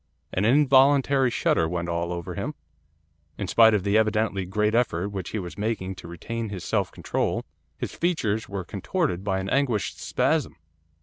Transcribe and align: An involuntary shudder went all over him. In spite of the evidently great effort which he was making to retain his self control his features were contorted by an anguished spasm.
An 0.33 0.45
involuntary 0.45 1.29
shudder 1.29 1.69
went 1.69 1.87
all 1.87 2.11
over 2.11 2.33
him. 2.33 2.55
In 3.37 3.45
spite 3.47 3.75
of 3.75 3.83
the 3.83 3.99
evidently 3.99 4.45
great 4.47 4.73
effort 4.73 5.09
which 5.09 5.29
he 5.29 5.37
was 5.37 5.59
making 5.59 5.93
to 5.97 6.07
retain 6.07 6.49
his 6.49 6.63
self 6.63 6.91
control 6.91 7.45
his 7.77 7.93
features 7.93 8.49
were 8.49 8.63
contorted 8.65 9.23
by 9.23 9.37
an 9.39 9.47
anguished 9.51 9.99
spasm. 9.99 10.55